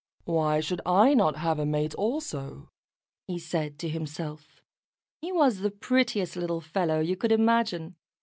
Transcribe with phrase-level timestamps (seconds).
[0.25, 2.71] "Why should I not have a mate also?"
[3.27, 4.63] he said to himself.
[5.21, 7.93] He was the prettiest little fellow you could imagine.